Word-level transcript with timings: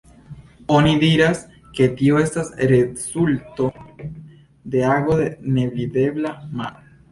Oni 0.77 0.93
diras, 1.03 1.43
ke 1.79 1.89
tio 1.99 2.21
estas 2.21 2.49
rezulto 2.71 3.69
de 4.77 4.85
ago 4.97 5.21
de 5.23 5.31
nevidebla 5.61 6.37
mano. 6.59 6.87